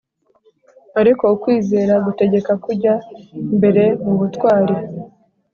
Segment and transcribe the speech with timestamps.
[0.99, 2.93] ariko ukwizera gutegeka kujya
[3.57, 4.75] mbere mu butwari,